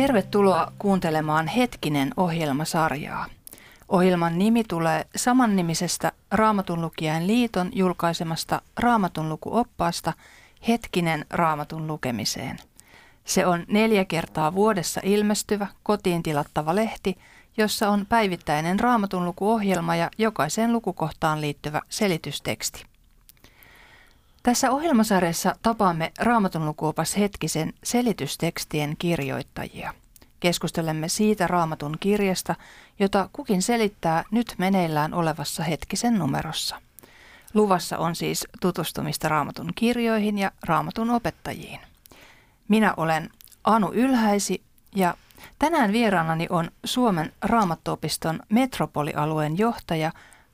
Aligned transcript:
Tervetuloa 0.00 0.72
kuuntelemaan 0.78 1.46
Hetkinen 1.46 2.10
ohjelmasarjaa. 2.16 3.26
Ohjelman 3.88 4.38
nimi 4.38 4.64
tulee 4.64 5.06
samannimisestä 5.16 6.12
Raamatunlukijain 6.30 7.26
liiton 7.26 7.70
julkaisemasta 7.72 8.62
Raamatunlukuoppaasta 8.78 10.12
Hetkinen 10.68 11.26
raamatun 11.30 11.86
lukemiseen. 11.86 12.56
Se 13.24 13.46
on 13.46 13.64
neljä 13.68 14.04
kertaa 14.04 14.54
vuodessa 14.54 15.00
ilmestyvä 15.04 15.66
kotiin 15.82 16.22
tilattava 16.22 16.74
lehti, 16.74 17.18
jossa 17.56 17.88
on 17.88 18.06
päivittäinen 18.06 18.80
raamatunlukuohjelma 18.80 19.96
ja 19.96 20.10
jokaiseen 20.18 20.72
lukukohtaan 20.72 21.40
liittyvä 21.40 21.80
selitysteksti. 21.88 22.89
Tässä 24.42 24.70
ohjelmasarjassa 24.70 25.54
tapaamme 25.62 26.12
Raamatunlukuopas 26.18 27.16
hetkisen 27.16 27.72
selitystekstien 27.84 28.94
kirjoittajia. 28.98 29.94
Keskustelemme 30.40 31.08
siitä 31.08 31.46
raamatun 31.46 31.96
kirjasta, 32.00 32.54
jota 32.98 33.28
kukin 33.32 33.62
selittää 33.62 34.24
nyt 34.30 34.54
meneillään 34.58 35.14
olevassa 35.14 35.62
hetkisen 35.62 36.18
numerossa. 36.18 36.80
Luvassa 37.54 37.98
on 37.98 38.16
siis 38.16 38.46
tutustumista 38.60 39.28
raamatun 39.28 39.72
kirjoihin 39.74 40.38
ja 40.38 40.52
raamatun 40.62 41.10
opettajiin. 41.10 41.80
Minä 42.68 42.94
olen 42.96 43.30
Anu 43.64 43.92
Ylhäisi 43.92 44.62
ja 44.94 45.14
tänään 45.58 45.92
vieraanani 45.92 46.46
on 46.50 46.70
Suomen 46.84 47.32
raamattuopiston 47.42 48.40
metropolialueen 48.48 49.58
johtaja, 49.58 50.12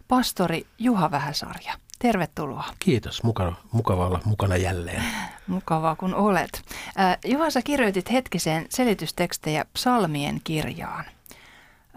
pastori 0.09 0.67
Juha 0.79 1.11
Vähäsarja. 1.11 1.75
Tervetuloa. 1.99 2.65
Kiitos, 2.79 3.23
mukava, 3.23 3.53
mukava 3.73 4.07
olla 4.07 4.21
mukana 4.25 4.57
jälleen. 4.57 5.03
Mukavaa 5.47 5.97
kun 5.97 6.15
olet. 6.15 6.63
Äh, 7.01 7.19
Juha, 7.25 7.51
sä 7.51 7.63
kirjoitit 7.63 8.13
hetkiseen 8.13 8.67
selitystekstejä 8.69 9.65
psalmien 9.73 10.41
kirjaan. 10.45 11.05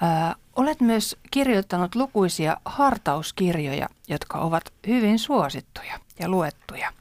Äh, 0.04 0.36
olet 0.56 0.82
myös 0.82 1.18
kirjoittanut 1.32 1.96
lukuisia 1.96 2.58
hartauskirjoja, 2.66 3.90
jotka 4.08 4.40
ovat 4.40 4.74
hyvin 4.88 5.20
suosittuja 5.20 6.00
ja 6.20 6.30
luettuja. 6.30 6.94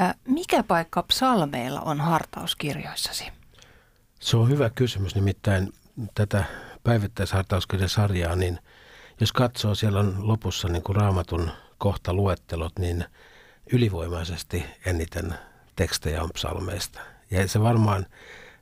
Äh, 0.00 0.14
mikä 0.24 0.62
paikka 0.62 1.02
psalmeilla 1.02 1.80
on 1.80 2.00
hartauskirjoissasi? 2.00 3.24
Se 4.20 4.36
on 4.36 4.48
hyvä 4.48 4.70
kysymys, 4.70 5.14
nimittäin 5.14 5.72
tätä 6.14 6.44
päivittäishartauskirjan 6.84 7.88
sarjaa, 7.88 8.36
niin 8.36 8.58
jos 9.20 9.32
katsoo, 9.32 9.74
siellä 9.74 10.00
on 10.00 10.28
lopussa 10.28 10.68
niin 10.68 10.82
kuin 10.82 10.96
raamatun 10.96 11.50
kohta 11.80 12.14
luettelot, 12.14 12.78
niin 12.78 13.04
ylivoimaisesti 13.72 14.64
eniten 14.86 15.34
tekstejä 15.76 16.22
on 16.22 16.30
psalmeista. 16.34 17.00
Ja 17.30 17.48
se 17.48 17.60
varmaan 17.60 18.06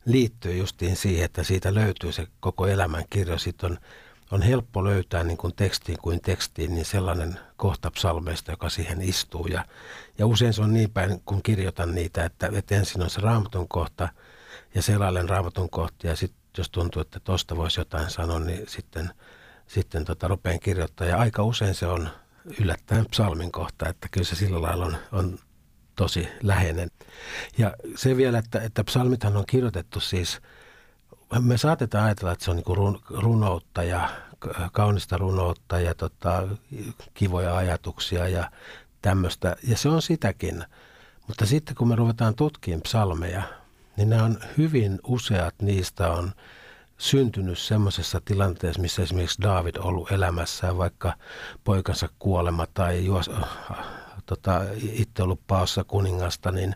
liittyy 0.05 0.57
justiin 0.57 0.97
siihen, 0.97 1.25
että 1.25 1.43
siitä 1.43 1.75
löytyy 1.75 2.13
se 2.13 2.27
koko 2.41 2.67
elämän 2.67 3.05
kirjo. 3.11 3.39
Sitten 3.39 3.71
on, 3.71 3.79
on 4.31 4.43
helppo 4.43 4.85
löytää 4.85 5.25
niin 5.25 5.37
kuin 5.37 5.55
tekstiin 5.57 5.99
kuin 5.99 6.21
tekstiin 6.21 6.75
niin 6.75 6.85
sellainen 6.85 7.41
kohta 7.57 7.91
psalmeista, 7.91 8.51
joka 8.53 8.69
siihen 8.69 9.03
istuu. 9.03 9.47
Ja, 9.47 9.65
ja 10.19 10.27
usein 10.27 10.53
se 10.53 10.63
on 10.63 10.73
niin 10.73 10.91
päin, 10.91 11.21
kun 11.25 11.43
kirjoitan 11.43 11.95
niitä, 11.95 12.25
että, 12.25 12.51
että 12.53 12.75
ensin 12.75 13.03
on 13.03 13.11
se 13.11 13.21
raamatun 13.21 13.69
kohta 13.69 14.09
ja 14.75 14.83
selailen 14.83 15.29
raamatun 15.29 15.71
kohta 15.71 16.07
ja 16.07 16.17
sitten 16.17 16.39
jos 16.59 16.71
tuntuu, 16.71 17.03
että 17.03 17.21
tuosta 17.21 17.57
voisi 17.57 17.81
jotain 17.81 18.11
sanoa, 18.11 18.41
niin 18.41 18.69
sitten, 18.69 19.11
sitten 19.67 20.05
tota, 20.05 20.29
rupean 20.29 20.61
kirjoittamaan. 20.61 21.11
Ja 21.11 21.19
aika 21.19 21.43
usein 21.43 21.75
se 21.75 21.87
on 21.87 22.09
yllättäen 22.61 23.07
psalmin 23.11 23.53
kohta, 23.53 23.89
että 23.89 24.09
kyllä 24.11 24.27
se 24.27 24.37
sillä 24.37 24.63
lailla 24.63 24.87
on, 24.87 24.97
on 25.13 25.39
tosi 25.97 26.29
läheinen. 26.43 26.91
Ja 27.59 27.75
se 27.97 28.17
vielä, 28.17 28.39
että, 28.39 28.61
että 28.61 28.85
psalmithan 28.85 29.37
on 29.37 29.47
kirjoitettu 29.47 30.01
siis, 30.01 30.41
me 31.41 31.59
saatetaan 31.59 32.05
ajatella, 32.05 32.33
että 32.33 32.45
se 32.45 32.51
on 32.51 32.57
niin 32.57 32.77
run, 32.77 33.01
runoutta 33.11 33.83
ja 33.83 34.09
kaunista 34.73 35.19
runoutta 35.19 35.81
ja 35.81 35.95
tota, 35.95 36.49
kivoja 37.15 37.57
ajatuksia 37.57 38.29
ja 38.29 38.51
tämmöistä. 39.03 39.57
Ja 39.63 39.77
se 39.77 39.89
on 39.89 40.03
sitäkin. 40.03 40.65
Mutta 41.27 41.47
sitten 41.47 41.75
kun 41.77 41.89
me 41.89 41.97
ruvetaan 41.97 42.35
tutkimaan 42.35 42.83
psalmeja, 42.83 43.43
niin 43.97 44.11
nämä 44.11 44.25
on 44.25 44.39
hyvin 44.57 44.99
useat 45.07 45.55
niistä 45.63 46.13
on 46.13 46.33
syntynyt 46.99 47.59
semmoisessa 47.59 48.21
tilanteessa, 48.25 48.83
missä 48.83 49.03
esimerkiksi 49.03 49.43
David 49.43 49.77
on 49.77 49.85
ollut 49.85 50.13
elämässään, 50.13 50.79
vaikka 50.79 51.15
poikansa 51.65 52.09
kuolema 52.19 52.67
tai 52.75 53.05
juos, 53.05 53.31
tota, 54.27 54.61
itse 54.81 55.23
ollut 55.23 55.41
paossa 55.47 55.85
kuningasta, 55.85 56.51
niin, 56.51 56.75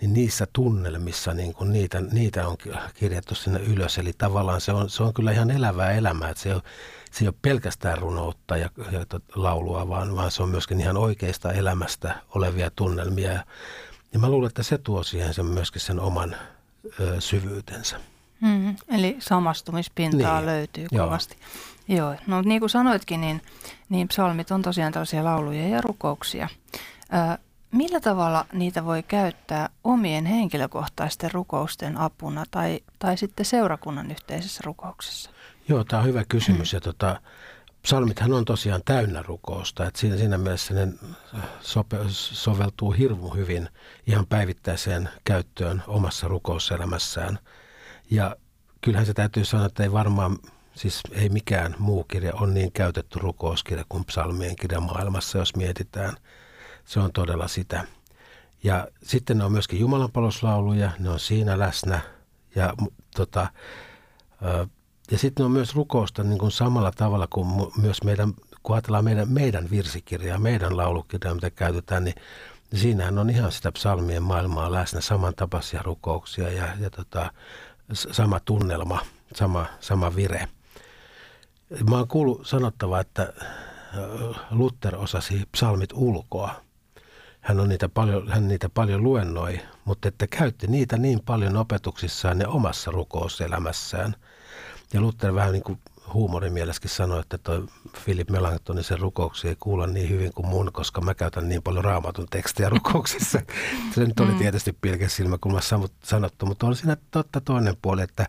niin 0.00 0.12
niissä 0.12 0.46
tunnelmissa 0.52 1.34
niin 1.34 1.54
kun 1.54 1.72
niitä, 1.72 2.00
niitä 2.00 2.48
on 2.48 2.56
kirjattu 2.94 3.34
sinne 3.34 3.60
ylös. 3.60 3.98
Eli 3.98 4.12
tavallaan 4.18 4.60
se 4.60 4.72
on, 4.72 4.90
se 4.90 5.02
on 5.02 5.14
kyllä 5.14 5.32
ihan 5.32 5.50
elävää 5.50 5.92
elämää, 5.92 6.30
että 6.30 6.42
se, 6.42 6.54
on, 6.54 6.62
se 7.10 7.24
ei 7.24 7.28
ole 7.28 7.34
pelkästään 7.42 7.98
runoutta 7.98 8.56
ja, 8.56 8.70
ja 8.90 9.06
laulua, 9.34 9.88
vaan, 9.88 10.16
vaan 10.16 10.30
se 10.30 10.42
on 10.42 10.48
myöskin 10.48 10.80
ihan 10.80 10.96
oikeista 10.96 11.52
elämästä 11.52 12.14
olevia 12.34 12.70
tunnelmia. 12.70 13.32
Ja 14.12 14.18
mä 14.18 14.28
luulen, 14.28 14.48
että 14.48 14.62
se 14.62 14.78
tuo 14.78 15.02
siihen 15.02 15.34
sen 15.34 15.46
myöskin 15.46 15.80
sen 15.80 16.00
oman 16.00 16.36
ö, 17.00 17.20
syvyytensä. 17.20 18.11
Mm, 18.42 18.76
eli 18.88 19.16
samastumispintaa 19.18 20.36
niin. 20.36 20.46
löytyy 20.46 20.86
Joo. 20.92 21.06
kovasti. 21.06 21.36
Joo, 21.88 22.14
no 22.26 22.42
niin 22.42 22.60
kuin 22.60 22.70
sanoitkin, 22.70 23.20
niin, 23.20 23.42
niin 23.88 24.08
psalmit 24.08 24.50
on 24.50 24.62
tosiaan 24.62 24.92
tällaisia 24.92 25.24
lauluja 25.24 25.68
ja 25.68 25.80
rukouksia. 25.80 26.48
Ö, 27.02 27.38
millä 27.72 28.00
tavalla 28.00 28.46
niitä 28.52 28.84
voi 28.84 29.02
käyttää 29.02 29.68
omien 29.84 30.26
henkilökohtaisten 30.26 31.32
rukousten 31.32 31.96
apuna 31.96 32.44
tai, 32.50 32.80
tai 32.98 33.16
sitten 33.16 33.46
seurakunnan 33.46 34.10
yhteisessä 34.10 34.60
rukouksessa? 34.64 35.30
Joo, 35.68 35.84
tämä 35.84 36.00
on 36.00 36.08
hyvä 36.08 36.24
kysymys. 36.28 36.72
Mm. 36.72 36.76
Ja 36.76 36.80
tota, 36.80 37.20
psalmithan 37.82 38.32
on 38.32 38.44
tosiaan 38.44 38.82
täynnä 38.84 39.22
rukousta. 39.22 39.86
Että 39.86 40.00
siinä, 40.00 40.16
siinä 40.16 40.38
mielessä 40.38 40.74
ne 40.74 40.88
sope, 41.60 41.96
soveltuu 42.08 42.90
hirmu 42.90 43.28
hyvin 43.28 43.68
ihan 44.06 44.26
päivittäiseen 44.26 45.08
käyttöön 45.24 45.82
omassa 45.86 46.28
rukouselämässään– 46.28 47.38
ja 48.12 48.36
kyllähän 48.80 49.06
se 49.06 49.14
täytyy 49.14 49.44
sanoa, 49.44 49.66
että 49.66 49.82
ei 49.82 49.92
varmaan, 49.92 50.38
siis 50.74 51.00
ei 51.12 51.28
mikään 51.28 51.74
muu 51.78 52.04
kirja 52.04 52.34
on 52.34 52.54
niin 52.54 52.72
käytetty 52.72 53.18
rukouskirja 53.18 53.84
kuin 53.88 54.04
psalmien 54.04 54.56
kirja 54.56 54.80
maailmassa, 54.80 55.38
jos 55.38 55.56
mietitään. 55.56 56.16
Se 56.84 57.00
on 57.00 57.12
todella 57.12 57.48
sitä. 57.48 57.84
Ja 58.64 58.88
sitten 59.02 59.38
ne 59.38 59.44
on 59.44 59.52
myöskin 59.52 59.80
jumalanpaloslauluja, 59.80 60.90
ne 60.98 61.10
on 61.10 61.20
siinä 61.20 61.58
läsnä. 61.58 62.00
Ja, 62.54 62.74
tota, 63.16 63.46
ja 65.10 65.18
sitten 65.18 65.46
on 65.46 65.52
myös 65.52 65.74
rukousta 65.74 66.22
niin 66.22 66.38
kuin 66.38 66.52
samalla 66.52 66.92
tavalla 66.96 67.26
kuin 67.30 67.72
myös 67.76 68.04
meidän, 68.04 68.32
kun 68.62 68.76
ajatellaan 68.76 69.04
meidän, 69.04 69.28
meidän 69.28 69.70
virsikirjaa, 69.70 70.38
meidän 70.38 70.76
laulukirjaa, 70.76 71.34
mitä 71.34 71.50
käytetään, 71.50 72.04
niin 72.04 72.14
siinähän 72.74 73.18
on 73.18 73.30
ihan 73.30 73.52
sitä 73.52 73.72
psalmien 73.72 74.22
maailmaa 74.22 74.72
läsnä, 74.72 75.00
samantapaisia 75.00 75.82
rukouksia 75.82 76.50
ja, 76.50 76.68
ja 76.80 76.90
tota, 76.90 77.32
sama 77.92 78.40
tunnelma, 78.40 79.00
sama, 79.34 79.66
sama 79.80 80.16
vire. 80.16 80.48
Mä 81.90 81.96
oon 81.96 82.08
kuullut 82.08 82.46
sanottava, 82.46 83.00
että 83.00 83.32
Luther 84.50 84.96
osasi 84.96 85.42
psalmit 85.52 85.90
ulkoa. 85.94 86.54
Hän, 87.40 87.60
on 87.60 87.68
niitä 87.68 87.88
paljon, 87.88 88.28
hän 88.28 88.48
niitä 88.48 88.68
paljon 88.68 89.02
luennoi, 89.02 89.60
mutta 89.84 90.08
että 90.08 90.26
käytti 90.26 90.66
niitä 90.66 90.96
niin 90.96 91.20
paljon 91.20 91.56
opetuksissaan 91.56 92.40
ja 92.40 92.48
omassa 92.48 92.90
rukouselämässään. 92.90 94.14
Ja 94.92 95.00
Luther 95.00 95.34
vähän 95.34 95.52
niin 95.52 95.62
kuin 95.62 95.78
huumorimielessäkin 96.14 96.90
sanoi, 96.90 97.20
että 97.20 97.38
toi 97.38 97.66
Philip 98.04 98.30
Melanchthon 98.30 98.84
sen 98.84 98.98
rukouksia 98.98 99.50
ei 99.50 99.56
kuulla 99.60 99.86
niin 99.86 100.08
hyvin 100.08 100.32
kuin 100.34 100.46
mun, 100.46 100.72
koska 100.72 101.00
mä 101.00 101.14
käytän 101.14 101.48
niin 101.48 101.62
paljon 101.62 101.84
raamatun 101.84 102.26
tekstiä 102.30 102.68
rukouksissa. 102.68 103.40
se 103.94 104.04
nyt 104.04 104.20
oli 104.20 104.32
mm. 104.32 104.38
tietysti 104.38 104.76
pilkes 104.80 105.16
silmäkulmassa 105.16 105.80
sanottu, 106.02 106.46
mutta 106.46 106.66
on 106.66 106.76
siinä 106.76 106.96
totta 107.10 107.40
toinen 107.40 107.76
puoli, 107.82 108.02
että 108.02 108.26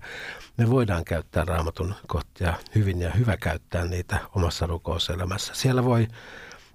me 0.57 0.69
voidaan 0.69 1.05
käyttää 1.05 1.45
raamatun 1.45 1.95
kohtia 2.07 2.53
hyvin 2.75 3.01
ja 3.01 3.11
hyvä 3.11 3.37
käyttää 3.37 3.85
niitä 3.85 4.19
omassa 4.35 4.65
rukouselämässä. 4.65 5.53
Siellä 5.55 5.83
voi 5.83 6.07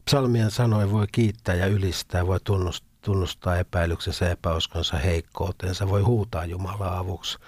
psalmien 0.05 0.51
sanoin 0.51 0.93
voi 0.93 1.07
kiittää 1.13 1.55
ja 1.55 1.67
ylistää, 1.67 2.27
voi 2.27 2.41
tunnustaa, 2.45 2.89
tunnustaa 3.01 3.57
epäilyksensä 3.57 4.31
epäuskonsa 4.31 4.97
heikkoutensa, 4.97 5.89
voi 5.89 6.03
huutaa 6.03 6.45
Jumalaa 6.45 6.99
avuksi 6.99 7.39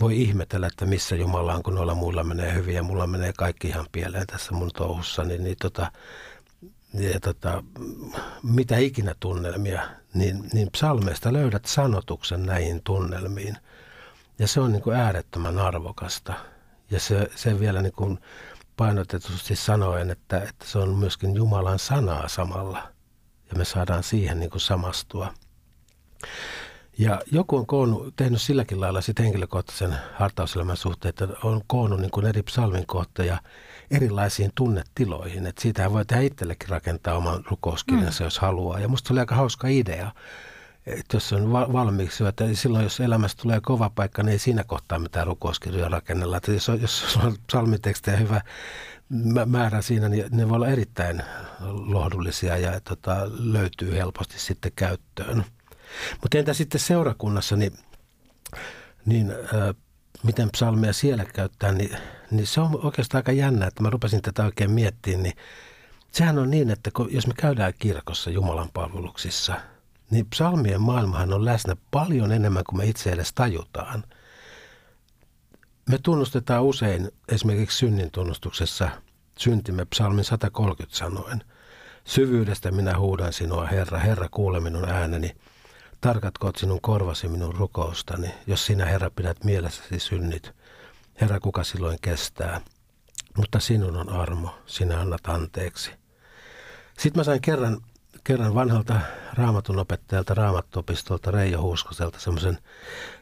voi 0.00 0.22
ihmetellä, 0.22 0.66
että 0.66 0.86
missä 0.86 1.16
Jumala 1.16 1.54
on, 1.54 1.62
kun 1.62 1.74
noilla 1.74 1.94
muilla 1.94 2.24
menee 2.24 2.54
hyvin 2.54 2.74
ja 2.74 2.82
mulla 2.82 3.06
menee 3.06 3.32
kaikki 3.36 3.68
ihan 3.68 3.86
pieleen 3.92 4.26
tässä 4.26 4.52
mun 4.52 4.70
touhussa, 4.74 5.24
niin, 5.24 5.44
niin 5.44 5.56
tota, 5.60 5.92
ja 6.94 7.20
tota, 7.20 7.64
mitä 8.42 8.76
ikinä 8.76 9.14
tunnelmia, 9.20 9.82
niin, 10.14 10.50
niin 10.52 10.70
psalmeista 10.72 11.32
löydät 11.32 11.64
sanotuksen 11.64 12.42
näihin 12.42 12.82
tunnelmiin. 12.84 13.56
Ja 14.38 14.48
se 14.48 14.60
on 14.60 14.72
niin 14.72 14.82
kuin 14.82 14.96
äärettömän 14.96 15.58
arvokasta. 15.58 16.34
Ja 16.90 17.00
se, 17.00 17.30
se 17.34 17.60
vielä 17.60 17.82
niin 17.82 17.92
kuin 17.92 18.18
painotetusti 18.76 19.56
sanoen, 19.56 20.10
että, 20.10 20.38
että 20.38 20.64
se 20.64 20.78
on 20.78 20.94
myöskin 20.94 21.34
Jumalan 21.34 21.78
sanaa 21.78 22.28
samalla. 22.28 22.92
Ja 23.50 23.58
me 23.58 23.64
saadaan 23.64 24.02
siihen 24.02 24.40
niin 24.40 24.50
kuin 24.50 24.60
samastua. 24.60 25.34
Ja 26.98 27.20
joku 27.32 27.56
on 27.56 27.66
koonnut, 27.66 28.16
tehnyt 28.16 28.42
silläkin 28.42 28.80
lailla 28.80 29.00
sitten 29.00 29.24
henkilökohtaisen 29.24 29.94
hartauselämän 30.14 30.76
suhteen, 30.76 31.10
että 31.10 31.28
on 31.42 31.62
koonnut 31.66 32.00
niin 32.00 32.10
kuin 32.10 32.26
eri 32.26 32.42
psalmin 32.42 32.86
kohtia 32.86 33.38
erilaisiin 33.90 34.50
tunnetiloihin. 34.54 35.46
Että 35.46 35.62
siitähän 35.62 35.92
voi 35.92 36.04
tehdä 36.04 36.22
itsellekin 36.22 36.68
rakentaa 36.68 37.16
oman 37.16 37.44
rukouskirjansa, 37.50 38.24
mm. 38.24 38.26
jos 38.26 38.38
haluaa. 38.38 38.80
Ja 38.80 38.88
musta 38.88 39.14
oli 39.14 39.20
aika 39.20 39.34
hauska 39.34 39.68
idea, 39.68 40.12
että 40.86 41.16
jos 41.16 41.32
on 41.32 41.52
valmiiksi, 41.52 42.24
että 42.24 42.44
silloin 42.52 42.84
jos 42.84 43.00
elämässä 43.00 43.38
tulee 43.42 43.60
kova 43.60 43.90
paikka, 43.90 44.22
niin 44.22 44.32
ei 44.32 44.38
siinä 44.38 44.64
kohtaa 44.64 44.98
mitään 44.98 45.26
rukouskirjoja 45.26 45.88
rakennella. 45.88 46.36
Että 46.36 46.52
jos 46.52 46.68
on, 46.68 46.80
jos 46.80 47.18
on 47.24 47.36
psalmitekstejä 47.46 48.16
hyvä 48.16 48.40
määrä 49.46 49.82
siinä, 49.82 50.08
niin 50.08 50.24
ne 50.30 50.48
voi 50.48 50.56
olla 50.56 50.68
erittäin 50.68 51.22
lohdullisia 51.70 52.56
ja 52.56 52.80
tota, 52.80 53.16
löytyy 53.30 53.94
helposti 53.94 54.38
sitten 54.38 54.72
käyttöön. 54.76 55.44
Mutta 56.22 56.38
entä 56.38 56.54
sitten 56.54 56.80
seurakunnassa, 56.80 57.56
niin, 57.56 57.72
niin 59.06 59.30
äh, 59.30 59.74
miten 60.22 60.50
psalmia 60.50 60.92
siellä 60.92 61.24
käyttää, 61.24 61.72
niin, 61.72 61.96
niin 62.30 62.46
se 62.46 62.60
on 62.60 62.84
oikeastaan 62.84 63.18
aika 63.18 63.32
jännä, 63.32 63.66
että 63.66 63.82
mä 63.82 63.90
rupesin 63.90 64.22
tätä 64.22 64.44
oikein 64.44 64.70
miettimään, 64.70 65.22
niin 65.22 65.36
sehän 66.12 66.38
on 66.38 66.50
niin, 66.50 66.70
että 66.70 66.90
kun, 66.96 67.08
jos 67.12 67.26
me 67.26 67.34
käydään 67.36 67.72
kirkossa 67.78 68.30
Jumalan 68.30 68.70
palveluksissa, 68.74 69.60
niin 70.10 70.26
psalmien 70.30 70.80
maailmahan 70.80 71.32
on 71.32 71.44
läsnä 71.44 71.76
paljon 71.90 72.32
enemmän 72.32 72.64
kuin 72.64 72.78
me 72.78 72.86
itse 72.86 73.10
edes 73.10 73.32
tajutaan. 73.32 74.04
Me 75.88 75.98
tunnustetaan 76.02 76.64
usein 76.64 77.10
esimerkiksi 77.28 77.78
synnin 77.78 78.10
tunnustuksessa 78.10 78.88
syntimme 79.38 79.84
psalmin 79.84 80.24
130 80.24 80.96
sanoen. 80.96 81.44
Syvyydestä 82.04 82.70
minä 82.70 82.98
huudan 82.98 83.32
sinua, 83.32 83.66
Herra, 83.66 83.98
Herra, 83.98 84.28
kuule 84.30 84.60
minun 84.60 84.88
ääneni– 84.88 85.36
Tarkatkoot 86.00 86.56
sinun 86.56 86.80
korvasi 86.80 87.28
minun 87.28 87.54
rukoustani, 87.54 88.34
jos 88.46 88.66
sinä, 88.66 88.84
Herra, 88.84 89.10
pidät 89.10 89.44
mielessäsi 89.44 89.98
synnit. 89.98 90.52
Herra, 91.20 91.40
kuka 91.40 91.64
silloin 91.64 91.98
kestää? 92.02 92.60
Mutta 93.36 93.60
sinun 93.60 93.96
on 93.96 94.08
armo, 94.08 94.58
sinä 94.66 95.00
annat 95.00 95.26
anteeksi. 95.26 95.90
Sitten 96.98 97.20
mä 97.20 97.24
sain 97.24 97.40
kerran, 97.40 97.80
kerran 98.24 98.54
vanhalta 98.54 99.00
raamatun 99.34 99.78
opettajalta 99.78 100.34
raamattuopistolta 100.34 101.30
Reijo 101.30 101.62
Huuskoselta 101.62 102.20
semmoisen 102.20 102.58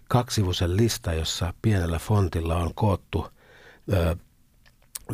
kaksivuisen 0.08 0.76
lista, 0.76 1.12
jossa 1.12 1.55
pienellä 1.62 1.99
fontilla 1.99 2.56
on 2.56 2.75
koottu 2.75 3.28
ö, 3.93 4.17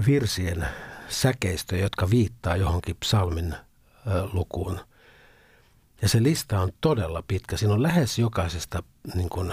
virsien 0.07 0.69
säkeistö, 1.09 1.77
jotka 1.77 2.11
viittaa 2.11 2.57
johonkin 2.57 2.97
psalmin 2.97 3.55
ö, 3.55 3.59
lukuun– 4.33 4.81
ja 6.03 6.09
se 6.09 6.23
lista 6.23 6.61
on 6.61 6.73
todella 6.81 7.23
pitkä. 7.29 7.57
Siinä 7.57 7.75
on 7.75 7.83
lähes 7.83 8.19
jokaisesta 8.19 8.83
niin 9.15 9.29
kuin, 9.29 9.53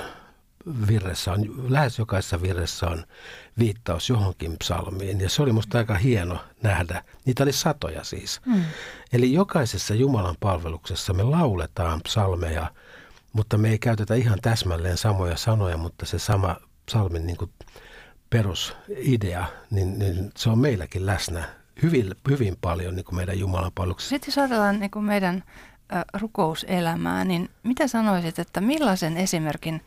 virressä 0.88 1.32
on, 1.32 1.72
lähes 1.74 2.00
jokaisessa 2.00 2.42
virressä 2.42 2.88
on 2.88 3.06
viittaus 3.60 4.10
johonkin 4.10 4.58
psalmiin. 4.60 5.22
Ja 5.22 5.30
se 5.30 5.42
oli 5.42 5.52
musta 5.52 5.78
aika 5.78 5.96
hieno 5.96 6.40
nähdä. 6.64 7.04
Niitä 7.26 7.44
oli 7.44 7.54
satoja 7.54 8.04
siis. 8.04 8.42
Mm. 8.46 8.64
Eli 9.14 9.34
jokaisessa 9.34 9.94
Jumalan 9.94 10.36
palveluksessa 10.40 11.14
me 11.14 11.24
lauletaan 11.24 12.02
psalmeja, 12.04 12.72
mutta 13.34 13.58
me 13.58 13.70
ei 13.70 13.80
käytetä 13.80 14.16
ihan 14.16 14.40
täsmälleen 14.42 14.98
samoja 14.98 15.38
sanoja, 15.38 15.78
mutta 15.78 16.06
se 16.06 16.20
sama 16.20 16.56
psalmin 16.86 17.28
niin 17.28 17.38
kuin 17.38 17.52
perusidea, 18.30 19.46
niin, 19.72 20.00
niin 20.00 20.32
se 20.38 20.50
on 20.50 20.60
meilläkin 20.60 21.06
läsnä 21.06 21.44
hyvin, 21.82 22.16
hyvin 22.30 22.58
paljon 22.62 22.96
niin 22.96 23.06
kuin 23.06 23.16
meidän 23.16 23.40
Jumalan 23.40 23.72
palveluksessa. 23.76 24.10
Sitten 24.10 24.32
jos 24.32 24.38
ajatellaan 24.38 24.80
niin 24.80 24.92
kuin 24.92 25.06
meidän 25.06 25.44
rukouselämää, 26.14 27.26
niin 27.26 27.50
mitä 27.64 27.88
sanoisit, 27.88 28.40
että 28.40 28.62
millaisen 28.62 29.18
esimerkin 29.18 29.82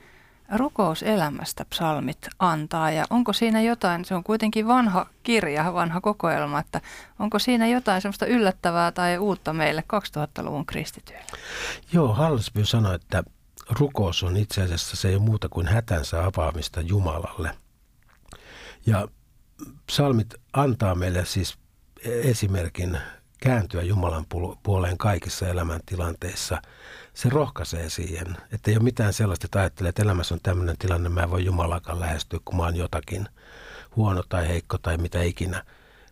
rukouselämästä 0.56 1.64
psalmit 1.64 2.28
antaa 2.38 2.90
ja 2.90 3.04
onko 3.10 3.32
siinä 3.32 3.60
jotain, 3.60 4.04
se 4.04 4.14
on 4.14 4.24
kuitenkin 4.24 4.68
vanha 4.68 5.06
kirja, 5.22 5.74
vanha 5.74 6.00
kokoelma, 6.00 6.58
että 6.58 6.80
onko 7.18 7.38
siinä 7.38 7.66
jotain 7.66 8.02
semmoista 8.02 8.26
yllättävää 8.26 8.92
tai 8.92 9.18
uutta 9.18 9.52
meille 9.52 9.84
2000-luvun 10.18 10.66
kristityille? 10.66 11.24
Joo, 11.92 12.14
Hallesby 12.14 12.64
sanoi, 12.64 12.94
että 12.94 13.22
rukous 13.70 14.22
on 14.22 14.36
itse 14.36 14.62
asiassa 14.62 14.96
se 14.96 15.08
ei 15.08 15.14
ole 15.14 15.22
muuta 15.22 15.48
kuin 15.48 15.66
hätänsä 15.66 16.24
avaamista 16.24 16.80
Jumalalle. 16.80 17.50
Ja 18.86 19.08
psalmit 19.86 20.34
antaa 20.52 20.94
meille 20.94 21.24
siis 21.24 21.58
esimerkin 22.04 22.98
kääntyä 23.42 23.82
Jumalan 23.82 24.26
puoleen 24.62 24.98
kaikissa 24.98 25.48
elämäntilanteissa, 25.48 26.62
se 27.14 27.28
rohkaisee 27.28 27.90
siihen. 27.90 28.36
Että 28.52 28.70
ei 28.70 28.76
ole 28.76 28.84
mitään 28.84 29.12
sellaista, 29.12 29.46
että 29.46 29.60
ajattelee, 29.60 29.88
että 29.88 30.02
elämässä 30.02 30.34
on 30.34 30.40
tämmöinen 30.42 30.78
tilanne, 30.78 31.08
mä 31.08 31.22
en 31.22 31.30
voi 31.30 31.44
Jumalakaan 31.44 32.00
lähestyä, 32.00 32.40
kun 32.44 32.56
mä 32.56 32.62
oon 32.62 32.76
jotakin 32.76 33.28
huono 33.96 34.22
tai 34.28 34.48
heikko 34.48 34.78
tai 34.78 34.96
mitä 34.96 35.22
ikinä. 35.22 35.64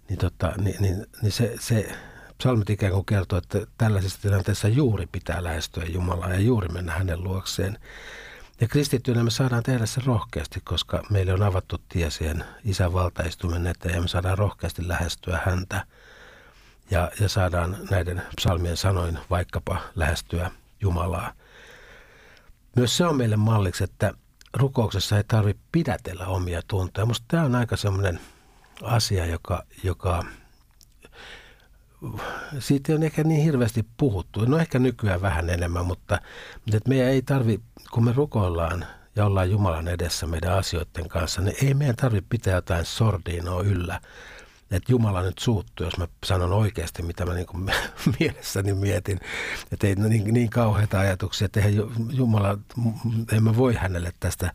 Niin, 0.08 0.18
tota, 0.18 0.52
niin, 0.56 0.76
niin, 0.80 1.06
niin 1.22 1.32
se, 1.32 1.54
se 1.60 1.92
psalmit 2.38 2.70
ikään 2.70 2.92
kuin 2.92 3.06
kertoo, 3.06 3.38
että 3.38 3.66
tällaisessa 3.78 4.22
tilanteessa 4.22 4.68
juuri 4.68 5.06
pitää 5.06 5.44
lähestyä 5.44 5.84
Jumalaa 5.84 6.30
ja 6.30 6.40
juuri 6.40 6.68
mennä 6.68 6.92
hänen 6.92 7.24
luokseen. 7.24 7.78
Ja 8.60 8.68
kristittyinä 8.68 9.24
me 9.24 9.30
saadaan 9.30 9.62
tehdä 9.62 9.86
se 9.86 10.00
rohkeasti, 10.06 10.60
koska 10.64 11.02
meille 11.10 11.32
on 11.32 11.42
avattu 11.42 11.76
tie 11.88 12.10
siihen 12.10 12.44
isän 12.64 12.92
valtaistumen 12.92 13.66
eteen 13.66 13.94
ja 13.94 14.00
me 14.00 14.08
saadaan 14.08 14.38
rohkeasti 14.38 14.88
lähestyä 14.88 15.40
häntä– 15.44 15.84
ja, 16.90 17.10
ja 17.20 17.28
saadaan 17.28 17.76
näiden 17.90 18.22
psalmien 18.36 18.76
sanoin 18.76 19.18
vaikkapa 19.30 19.80
lähestyä 19.94 20.50
Jumalaa. 20.80 21.32
Myös 22.76 22.96
se 22.96 23.06
on 23.06 23.16
meille 23.16 23.36
malliksi, 23.36 23.84
että 23.84 24.12
rukouksessa 24.56 25.16
ei 25.16 25.24
tarvitse 25.24 25.62
pidätellä 25.72 26.26
omia 26.26 26.62
tuntoja. 26.68 27.06
Minusta 27.06 27.24
tämä 27.28 27.44
on 27.44 27.54
aika 27.54 27.76
semmoinen 27.76 28.20
asia, 28.82 29.26
joka, 29.26 29.64
joka 29.84 30.24
siitä 32.58 32.94
on 32.94 33.02
ehkä 33.02 33.24
niin 33.24 33.44
hirveästi 33.44 33.86
puhuttu. 33.96 34.44
No 34.44 34.58
ehkä 34.58 34.78
nykyään 34.78 35.22
vähän 35.22 35.50
enemmän, 35.50 35.86
mutta, 35.86 36.18
mutta 36.54 36.76
että 36.76 36.88
meidän 36.88 37.08
ei 37.08 37.22
tarvi, 37.22 37.60
kun 37.90 38.04
me 38.04 38.12
rukoillaan 38.12 38.86
ja 39.16 39.26
ollaan 39.26 39.50
Jumalan 39.50 39.88
edessä 39.88 40.26
meidän 40.26 40.58
asioiden 40.58 41.08
kanssa, 41.08 41.40
niin 41.40 41.56
ei 41.66 41.74
meidän 41.74 41.96
tarvitse 41.96 42.26
pitää 42.28 42.54
jotain 42.54 42.84
sordiinoa 42.84 43.62
yllä, 43.62 44.00
että 44.70 44.92
Jumala 44.92 45.22
nyt 45.22 45.38
suuttuu, 45.38 45.86
jos 45.86 45.96
mä 45.96 46.08
sanon 46.24 46.52
oikeasti, 46.52 47.02
mitä 47.02 47.26
mä 47.26 47.34
niin 47.34 47.46
kuin 47.46 47.72
mielessäni 48.20 48.74
mietin. 48.74 49.20
Että 49.72 49.86
ei 49.86 49.94
niin, 49.94 50.34
niin 50.34 50.50
kauheita 50.50 51.00
ajatuksia, 51.00 51.44
että 51.44 51.60
eihän 51.60 51.74
Jumala, 52.10 52.58
en 53.32 53.44
mä 53.44 53.56
voi 53.56 53.74
hänelle 53.74 54.12
tästä 54.20 54.52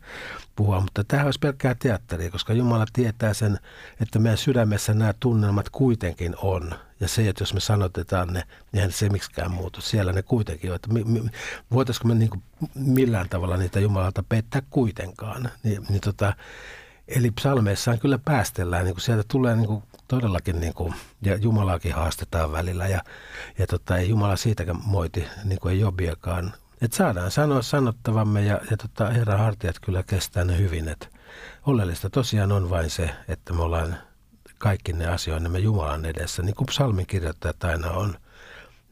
puhua, 0.56 0.80
mutta 0.80 1.04
tämä 1.04 1.24
olisi 1.24 1.38
pelkkää 1.38 1.74
teatteria, 1.74 2.30
koska 2.30 2.52
Jumala 2.52 2.86
tietää 2.92 3.34
sen, 3.34 3.58
että 4.00 4.18
meidän 4.18 4.38
sydämessä 4.38 4.94
nämä 4.94 5.14
tunnelmat 5.20 5.68
kuitenkin 5.68 6.34
on. 6.42 6.74
Ja 7.00 7.08
se, 7.08 7.28
että 7.28 7.42
jos 7.42 7.54
me 7.54 7.60
sanotetaan 7.60 8.32
ne, 8.32 8.42
niin 8.72 8.92
se 8.92 9.08
miksikään 9.08 9.50
muutu. 9.50 9.80
Siellä 9.80 10.12
ne 10.12 10.22
kuitenkin 10.22 10.72
on. 10.72 10.78
Voitaisiko 11.72 12.08
me 12.08 12.14
niin 12.14 12.30
kuin 12.30 12.42
millään 12.74 13.28
tavalla 13.28 13.56
niitä 13.56 13.80
Jumalalta 13.80 14.24
pettää 14.28 14.62
kuitenkaan. 14.70 15.50
Niin, 15.62 15.86
niin 15.88 16.00
tota, 16.00 16.32
Eli 17.08 17.30
psalmeissaan 17.30 17.98
kyllä 17.98 18.18
päästellään, 18.18 18.84
niin 18.84 18.94
kuin 18.94 19.02
sieltä 19.02 19.24
tulee 19.28 19.56
niin 19.56 19.66
kuin 19.66 19.82
todellakin, 20.08 20.60
niin 20.60 20.74
kuin, 20.74 20.94
ja 21.22 21.36
Jumalaakin 21.36 21.94
haastetaan 21.94 22.52
välillä, 22.52 22.86
ja, 22.86 23.02
ja 23.58 23.66
tota, 23.66 23.96
ei 23.96 24.08
Jumala 24.08 24.36
siitäkään 24.36 24.80
moiti, 24.84 25.26
niin 25.44 25.58
kuin 25.60 25.72
ei 25.72 25.80
Jobiakaan. 25.80 26.54
Että 26.80 26.96
saadaan 26.96 27.30
sanoa 27.30 27.62
sanottavamme, 27.62 28.42
ja, 28.42 28.60
ja 28.70 28.76
tota, 28.76 29.10
Herran 29.10 29.38
hartiat 29.38 29.80
kyllä 29.80 30.02
kestää 30.02 30.44
ne 30.44 30.58
hyvin. 30.58 30.88
Et 30.88 31.10
oleellista 31.66 32.10
tosiaan 32.10 32.52
on 32.52 32.70
vain 32.70 32.90
se, 32.90 33.10
että 33.28 33.52
me 33.52 33.62
ollaan 33.62 33.96
kaikki 34.58 34.92
ne 34.92 35.06
asioinemme 35.06 35.58
Jumalan 35.58 36.04
edessä, 36.04 36.42
niin 36.42 36.54
kuin 36.54 36.66
psalmin 36.66 37.06
kirjoittajat 37.06 37.64
aina 37.64 37.90
on. 37.90 38.14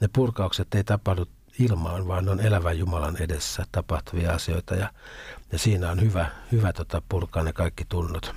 Ne 0.01 0.09
purkaukset 0.13 0.75
ei 0.75 0.85
tapahdu 0.85 1.27
ilmaan, 1.59 2.09
vaan 2.09 2.29
on 2.29 2.41
elävän 2.41 2.79
Jumalan 2.79 3.17
edessä 3.17 3.65
tapahtuvia 3.73 4.33
asioita 4.33 4.75
ja, 4.75 4.91
ja 5.53 5.59
siinä 5.59 5.91
on 5.91 6.01
hyvä, 6.01 6.27
hyvä 6.53 6.73
tota, 6.73 7.03
purkaa 7.09 7.43
ne 7.43 7.53
kaikki 7.53 7.85
tunnot. 7.89 8.35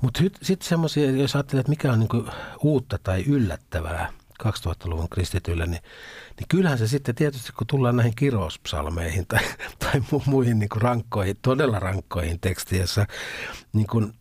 Mutta 0.00 0.20
sitten 0.42 0.68
semmoisia, 0.68 1.10
jos 1.10 1.36
ajattelee, 1.36 1.60
että 1.60 1.70
mikä 1.70 1.92
on 1.92 1.98
niinku 1.98 2.24
uutta 2.60 2.98
tai 3.02 3.24
yllättävää 3.26 4.12
2000-luvun 4.42 5.08
kristityillä, 5.08 5.66
niin, 5.66 5.82
niin 6.38 6.48
kyllähän 6.48 6.78
se 6.78 6.88
sitten 6.88 7.14
tietysti, 7.14 7.52
kun 7.52 7.66
tullaan 7.66 7.96
näihin 7.96 8.14
kirouspsalmeihin 8.14 9.26
tai, 9.26 9.40
tai 9.78 10.00
mu- 10.00 10.22
muihin 10.26 10.58
niinku 10.58 10.78
rankkoihin, 10.78 11.36
todella 11.42 11.78
rankkoihin 11.78 12.40
teksteissä, 12.40 13.06
niin 13.72 13.86
kun 13.86 14.14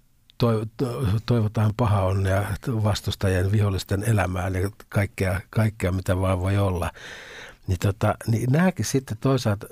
toivotaan 1.25 1.73
paha 1.77 2.01
onnea 2.01 2.45
vastustajien 2.67 3.51
vihollisten 3.51 4.03
elämään 4.03 4.55
ja 4.55 4.69
kaikkea, 4.89 5.41
kaikkea 5.49 5.91
mitä 5.91 6.17
vaan 6.17 6.39
voi 6.39 6.57
olla. 6.57 6.91
Niin, 7.69 7.79
tota, 7.79 8.15
niin 8.27 8.51
nämäkin 8.51 8.85
sitten 8.85 9.17
toisaalta, 9.21 9.67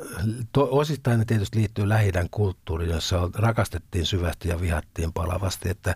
to, 0.51 0.67
osittain 0.71 1.19
ne 1.19 1.25
tietysti 1.25 1.59
liittyy 1.59 1.89
lähi 1.89 2.11
kulttuuriin, 2.31 2.91
jossa 2.91 3.29
rakastettiin 3.33 4.05
syvästi 4.05 4.49
ja 4.49 4.61
vihattiin 4.61 5.13
palavasti, 5.13 5.69
että, 5.69 5.95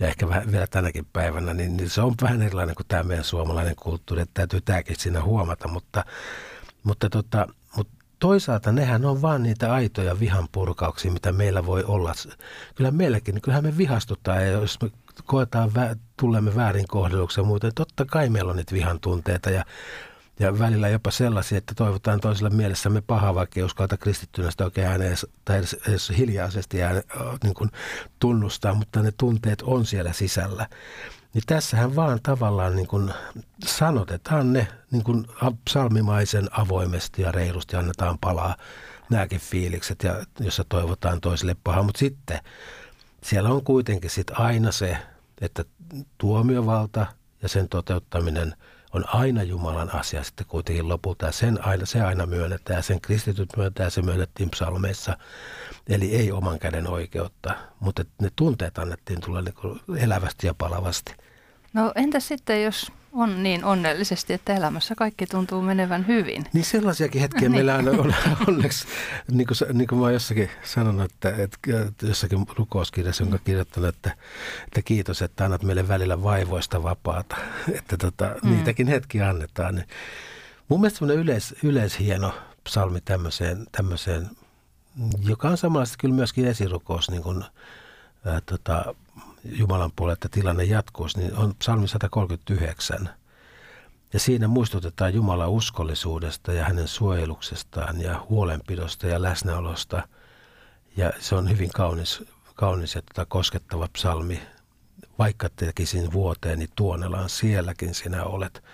ja 0.00 0.06
ehkä 0.06 0.28
vähän 0.28 0.52
vielä 0.52 0.66
tänäkin 0.66 1.06
päivänä, 1.12 1.54
niin, 1.54 1.76
niin 1.76 1.90
se 1.90 2.00
on 2.00 2.14
vähän 2.22 2.42
erilainen 2.42 2.74
kuin 2.74 2.86
tämä 2.88 3.02
meidän 3.02 3.24
suomalainen 3.24 3.76
kulttuuri, 3.76 4.22
että 4.22 4.34
täytyy 4.34 4.60
tämäkin 4.60 4.96
siinä 4.98 5.22
huomata, 5.22 5.68
mutta, 5.68 6.04
mutta, 6.82 7.10
tota, 7.10 7.46
mutta 7.76 7.92
toisaalta 8.18 8.72
nehän 8.72 9.04
on 9.04 9.22
vaan 9.22 9.42
niitä 9.42 9.72
aitoja 9.72 10.20
vihan 10.20 10.48
purkauksia, 10.52 11.12
mitä 11.12 11.32
meillä 11.32 11.66
voi 11.66 11.84
olla. 11.84 12.12
Kyllä 12.74 12.90
meilläkin, 12.90 13.42
kyllähän 13.42 13.64
me 13.64 13.76
vihastutaan 13.76 14.42
ja 14.46 14.52
jos 14.52 14.78
me 14.82 14.90
koetaan, 15.24 15.70
tulemme 16.16 16.54
väärin 16.54 16.88
kohdelluksi 16.88 17.40
ja 17.40 17.44
muuten, 17.44 17.72
totta 17.74 18.04
kai 18.04 18.28
meillä 18.28 18.50
on 18.50 18.56
niitä 18.56 18.74
vihan 18.74 19.00
tunteita 19.00 19.50
ja 19.50 19.64
ja 20.40 20.58
välillä 20.58 20.88
jopa 20.88 21.10
sellaisia, 21.10 21.58
että 21.58 21.74
toivotaan 21.74 22.20
toiselle 22.20 22.50
mielessämme 22.50 23.00
pahaa, 23.00 23.34
vaikka 23.34 23.60
ei 23.60 23.64
uskalta 23.64 23.96
kristittynä 23.96 24.50
sitä 24.50 24.64
oikein 24.64 24.86
ääneen 24.86 25.16
tai 25.44 25.58
edes, 25.58 25.76
edes 25.88 26.12
hiljaisesti 26.18 26.82
ääne, 26.82 27.02
niin 27.42 27.54
kuin 27.54 27.70
tunnustaa, 28.18 28.74
mutta 28.74 29.02
ne 29.02 29.12
tunteet 29.18 29.62
on 29.62 29.86
siellä 29.86 30.12
sisällä. 30.12 30.66
Niin 31.34 31.42
tässähän 31.46 31.96
vaan 31.96 32.20
tavallaan 32.22 32.76
niin 32.76 32.86
kuin 32.86 33.12
sanotetaan 33.66 34.52
ne 34.52 34.68
niin 34.90 35.04
kuin 35.04 35.26
psalmimaisen 35.64 36.48
avoimesti 36.50 37.22
ja 37.22 37.32
reilusti 37.32 37.76
annetaan 37.76 38.18
palaa 38.18 38.56
nämäkin 39.10 39.40
fiilikset, 39.40 40.02
ja, 40.02 40.24
jossa 40.38 40.64
toivotaan 40.68 41.20
toiselle 41.20 41.56
pahaa. 41.64 41.82
Mutta 41.82 41.98
sitten 41.98 42.40
siellä 43.22 43.50
on 43.50 43.64
kuitenkin 43.64 44.10
sit 44.10 44.30
aina 44.30 44.72
se, 44.72 44.96
että 45.40 45.64
tuomiovalta 46.18 47.06
ja 47.42 47.48
sen 47.48 47.68
toteuttaminen– 47.68 48.54
on 48.92 49.04
aina 49.08 49.42
Jumalan 49.42 49.94
asia 49.94 50.24
sitten 50.24 50.46
kuitenkin 50.46 50.88
lopulta. 50.88 51.26
Ja 51.26 51.32
sen 51.32 51.64
aina, 51.66 51.86
se 51.86 52.02
aina 52.02 52.26
myönnetään 52.26 52.82
sen 52.82 53.00
kristityt 53.00 53.48
myöntää 53.56 53.90
se 53.90 54.02
myönnettiin 54.02 54.50
psalmeissa. 54.50 55.16
Eli 55.88 56.16
ei 56.16 56.32
oman 56.32 56.58
käden 56.58 56.86
oikeutta, 56.86 57.54
mutta 57.80 58.04
ne 58.20 58.28
tunteet 58.36 58.78
annettiin 58.78 59.20
tulla 59.20 59.42
niin 59.42 59.98
elävästi 59.98 60.46
ja 60.46 60.54
palavasti. 60.54 61.14
No 61.72 61.92
entä 61.94 62.20
sitten, 62.20 62.64
jos 62.64 62.92
on 63.12 63.42
niin 63.42 63.64
onnellisesti, 63.64 64.32
että 64.32 64.54
elämässä 64.54 64.94
kaikki 64.94 65.26
tuntuu 65.26 65.62
menevän 65.62 66.06
hyvin. 66.06 66.46
Niin 66.52 66.64
sellaisiakin 66.64 67.20
hetkiä 67.20 67.40
niin. 67.40 67.52
meillä 67.52 67.74
on, 67.74 67.88
on 67.88 68.14
onneksi, 68.48 68.86
niin 69.30 69.46
kuin, 69.46 69.78
niin 69.78 69.88
kuin 69.88 69.98
mä 69.98 70.04
oon 70.04 70.12
jossakin 70.12 70.50
sanonut, 70.64 71.12
että, 71.12 71.28
että 71.28 71.58
jossakin 72.06 72.46
rukouskirjassa, 72.56 73.22
jonka 73.22 73.38
kirjoittanut, 73.38 73.88
että, 73.88 74.16
että 74.64 74.82
kiitos, 74.82 75.22
että 75.22 75.44
annat 75.44 75.62
meille 75.62 75.88
välillä 75.88 76.22
vaivoista 76.22 76.82
vapaata, 76.82 77.36
että 77.78 77.96
tota, 77.96 78.34
mm. 78.42 78.50
niitäkin 78.50 78.88
hetkiä 78.88 79.28
annetaan. 79.28 79.74
Niin 79.74 79.88
mun 80.68 80.80
mielestä 80.80 80.98
semmoinen 80.98 81.24
yleis, 81.24 81.54
yleishieno 81.62 82.34
psalmi 82.64 83.00
tämmöiseen, 83.00 83.66
tämmöiseen, 83.72 84.30
joka 85.24 85.48
on 85.48 85.56
samalla 85.56 85.86
kyllä 85.98 86.14
myöskin 86.14 86.46
esirukous, 86.46 87.10
niin 87.10 87.22
kuin, 87.22 87.44
ää, 88.24 88.40
tota, 88.40 88.94
Jumalan 89.44 89.92
puolella, 89.96 90.12
että 90.12 90.28
tilanne 90.28 90.64
jatkuisi, 90.64 91.18
niin 91.18 91.34
on 91.34 91.54
psalmi 91.58 91.88
139. 91.88 93.10
Ja 94.12 94.20
siinä 94.20 94.48
muistutetaan 94.48 95.14
Jumalan 95.14 95.50
uskollisuudesta 95.50 96.52
ja 96.52 96.64
hänen 96.64 96.88
suojeluksestaan 96.88 98.00
ja 98.00 98.26
huolenpidosta 98.28 99.06
ja 99.06 99.22
läsnäolosta. 99.22 100.08
Ja 100.96 101.12
se 101.18 101.34
on 101.34 101.50
hyvin 101.50 101.70
kaunis, 101.70 102.22
kaunis 102.54 102.94
ja 102.94 103.02
tota 103.02 103.26
koskettava 103.26 103.88
psalmi. 103.92 104.40
Vaikka 105.18 105.48
tekisin 105.56 106.12
vuoteen, 106.12 106.58
niin 106.58 106.70
tuonelaan 106.76 107.28
sielläkin 107.28 107.94
sinä 107.94 108.24
olet. 108.24 108.64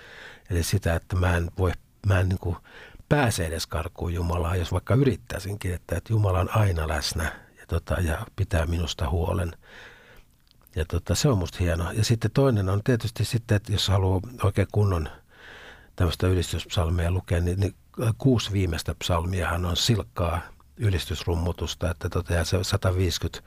Eli 0.50 0.62
sitä, 0.62 0.94
että 0.94 1.16
mä 1.16 1.37
en 1.37 1.50
voi, 1.58 1.73
mä 2.06 2.20
en 2.20 2.28
niin 2.28 2.38
kuin 2.38 2.56
pääse 3.08 3.46
edes 3.46 3.66
karkuun 3.66 4.14
Jumalaa, 4.14 4.56
jos 4.56 4.73
vaikka 4.73 4.94
yrittäisinkin, 4.94 5.75
että, 5.75 5.96
että 5.96 6.12
Jumala 6.12 6.40
on 6.40 6.56
aina 6.56 6.88
läsnä 6.88 7.25
ja, 7.58 7.66
tota, 7.66 7.94
ja 7.94 8.26
pitää 8.37 8.66
minusta 8.66 9.11
huolen. 9.11 9.52
Ja 10.76 10.85
tota, 10.85 11.14
se 11.14 11.28
on 11.28 11.38
musta 11.38 11.59
hienoa. 11.61 11.92
Ja 11.92 12.04
sitten 12.04 12.30
toinen 12.30 12.68
on 12.68 12.83
tietysti 12.85 13.25
sitten, 13.25 13.56
että 13.56 13.73
jos 13.73 13.88
haluaa 13.88 14.21
oikein 14.42 14.68
kunnon 14.73 15.09
tämmöistä 15.97 16.26
ylistyspsalmia 16.26 17.11
lukea, 17.11 17.40
niin, 17.40 17.61
niin 17.61 17.75
kuusi 18.18 18.52
viimeistä 18.52 18.95
psalmiahan 18.95 19.64
on 19.64 19.76
silkkaa 19.76 20.40
ylistysrummutusta, 20.76 21.90
että 21.90 22.09
tota, 22.09 22.35
ja 22.35 22.45
se 22.45 22.59
150 22.62 23.40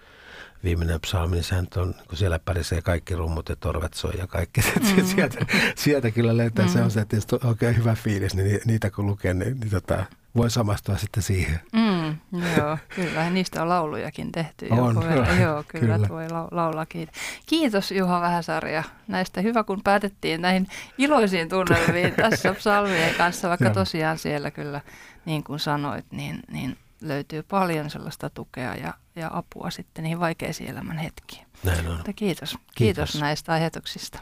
viimeinen 0.64 1.02
psalmi, 1.02 1.36
niin 1.36 1.44
sehän 1.44 1.68
on, 1.76 1.96
kun 2.08 2.18
siellä 2.18 2.40
pärisee 2.40 2.82
kaikki 2.82 3.16
rummut 3.16 3.50
ja 3.50 3.56
torvet 3.56 3.94
soi 3.94 4.18
ja 4.18 4.28
kaikki. 4.28 4.62
Mm. 4.98 5.06
sieltä, 5.06 5.46
sieltä 5.76 6.12
kyllä 6.12 6.38
löytää 6.38 6.66
mm. 6.66 6.72
se 6.72 6.82
on 6.82 6.92
se, 6.92 7.02
että 7.02 7.16
jos 7.16 7.26
on 7.32 7.50
oikein 7.50 7.78
hyvä 7.78 7.96
fiilis, 7.96 8.36
niin 8.36 8.62
niitä 8.66 8.92
kun 8.92 9.06
lukee, 9.06 9.34
niin, 9.34 9.60
niin 9.60 9.70
tota, 9.70 10.06
voi 10.36 10.50
samastua 10.50 10.98
sitten 10.98 11.24
siihen. 11.24 11.60
Mm, 11.74 12.18
joo, 12.58 12.78
kyllä. 12.96 13.30
Niistä 13.30 13.62
on 13.62 13.70
laulujakin 13.70 14.32
tehty. 14.32 14.68
On, 14.72 14.96
joo, 14.96 15.34
joo, 15.42 15.64
kyllä, 15.68 15.96
kyllä. 15.96 16.10
voi 16.10 16.30
laulakin. 16.52 17.08
Kiitos 17.46 17.92
Juha 17.92 18.22
Vähäsarja 18.22 18.84
näistä. 19.08 19.42
Hyvä, 19.42 19.64
kun 19.64 19.82
päätettiin 19.84 20.42
näihin 20.42 20.68
iloisiin 20.98 21.50
tunnelmiin 21.50 22.14
tässä 22.30 22.54
psalmien 22.54 23.16
kanssa, 23.16 23.50
vaikka 23.50 23.70
tosiaan 23.70 24.18
siellä 24.18 24.52
kyllä, 24.52 24.82
niin 25.26 25.44
kuin 25.44 25.60
sanoit, 25.60 26.06
niin, 26.12 26.40
niin 26.52 26.78
löytyy 27.02 27.44
paljon 27.44 27.90
sellaista 27.90 28.30
tukea 28.30 28.76
ja, 28.76 28.94
ja 29.16 29.30
apua 29.34 29.70
sitten 29.70 30.04
niihin 30.04 30.20
vaikeisiin 30.20 30.70
elämän 30.70 30.98
hetkiin. 30.98 31.46
Näin 31.64 31.88
on. 31.88 31.96
Mutta 31.96 32.14
kiitos. 32.14 32.50
kiitos. 32.50 32.68
Kiitos 32.76 33.22
näistä 33.22 33.54
ajatuksista. 33.54 34.20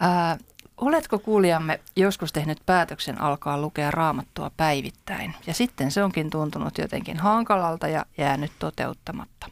Ää, 0.00 0.38
Oletko 0.80 1.18
kuulijamme 1.18 1.80
joskus 1.96 2.32
tehnyt 2.32 2.58
päätöksen 2.66 3.20
alkaa 3.20 3.60
lukea 3.60 3.90
raamattua 3.90 4.50
päivittäin 4.56 5.34
ja 5.46 5.54
sitten 5.54 5.90
se 5.90 6.04
onkin 6.04 6.30
tuntunut 6.30 6.78
jotenkin 6.78 7.16
hankalalta 7.16 7.88
ja 7.88 8.06
jäänyt 8.18 8.52
toteuttamatta? 8.58 9.50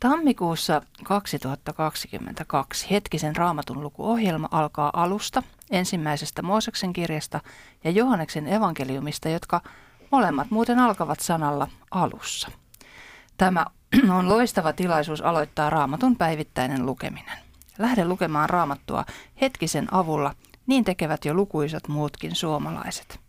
Tammikuussa 0.00 0.82
2022 1.04 2.90
hetkisen 2.90 3.36
raamatun 3.36 3.82
lukuohjelma 3.82 4.48
alkaa 4.50 4.90
alusta, 4.92 5.42
ensimmäisestä 5.70 6.42
Mooseksen 6.42 6.92
kirjasta 6.92 7.40
ja 7.84 7.90
Johanneksen 7.90 8.48
evankeliumista, 8.48 9.28
jotka 9.28 9.60
molemmat 10.10 10.50
muuten 10.50 10.78
alkavat 10.78 11.20
sanalla 11.20 11.68
alussa. 11.90 12.48
Tämä 13.36 13.66
on 14.10 14.28
loistava 14.28 14.72
tilaisuus 14.72 15.20
aloittaa 15.20 15.70
raamatun 15.70 16.16
päivittäinen 16.16 16.86
lukeminen. 16.86 17.45
Lähde 17.78 18.04
lukemaan 18.04 18.50
raamattua 18.50 19.04
hetkisen 19.40 19.94
avulla, 19.94 20.34
niin 20.66 20.84
tekevät 20.84 21.24
jo 21.24 21.34
lukuisat 21.34 21.88
muutkin 21.88 22.34
suomalaiset. 22.34 23.20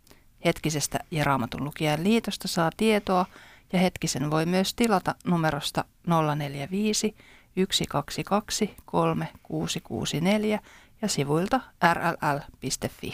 Hetkisestä 0.46 1.00
ja 1.12 1.24
raamatun 1.24 1.63
lukijan 1.63 2.04
liitosta 2.04 2.48
saa 2.48 2.70
tietoa 2.77 3.25
ja 3.74 3.80
hetkisen 3.80 4.32
voi 4.32 4.46
myös 4.46 4.74
tilata 4.74 5.16
numerosta 5.25 5.86
045 6.36 7.16
122 7.72 8.75
3664 8.86 10.60
ja 11.01 11.08
sivuilta 11.08 11.62
rll.fi. 11.94 13.12